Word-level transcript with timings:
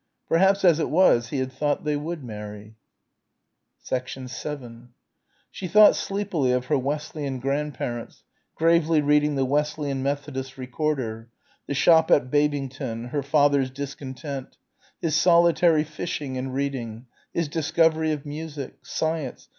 Perhaps 0.27 0.65
as 0.65 0.79
it 0.79 0.89
was 0.89 1.29
he 1.29 1.37
had 1.37 1.51
thought 1.53 1.83
they 1.83 1.95
would 1.95 2.23
marry. 2.23 2.73
7 3.83 4.89
She 5.51 5.67
thought 5.67 5.95
sleepily 5.95 6.51
of 6.53 6.65
her 6.65 6.77
Wesleyan 6.79 7.37
grandparents, 7.39 8.23
gravely 8.55 8.99
reading 8.99 9.35
the 9.35 9.45
"Wesleyan 9.45 10.01
Methodist 10.01 10.57
Recorder," 10.57 11.29
the 11.67 11.75
shop 11.75 12.09
at 12.09 12.31
Babington, 12.31 13.09
her 13.09 13.21
father's 13.21 13.69
discontent, 13.69 14.57
his 14.99 15.13
solitary 15.15 15.83
fishing 15.83 16.35
and 16.35 16.51
reading, 16.51 17.05
his 17.31 17.47
discovery 17.47 18.11
of 18.11 18.25
music... 18.25 18.83
science 18.83 19.49